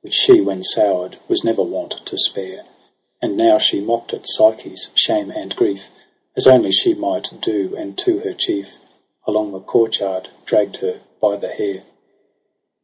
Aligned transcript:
Which 0.00 0.14
she 0.14 0.40
when 0.40 0.62
sour'd 0.62 1.16
was 1.26 1.42
never 1.42 1.64
wont 1.64 2.06
to 2.06 2.16
spare: 2.16 2.66
And 3.20 3.36
now 3.36 3.58
she 3.58 3.80
mock'd 3.80 4.14
at 4.14 4.28
Psyche's 4.28 4.90
shame 4.94 5.32
and 5.32 5.56
grief, 5.56 5.88
As 6.36 6.46
only 6.46 6.70
she 6.70 6.94
might 6.94 7.28
do, 7.40 7.74
and 7.76 7.98
to 7.98 8.20
her 8.20 8.32
chief 8.32 8.76
Along 9.26 9.50
the 9.50 9.58
courtyard 9.58 10.28
dragg'd 10.44 10.76
her 10.76 11.00
by 11.20 11.34
the 11.34 11.48
hair. 11.48 11.82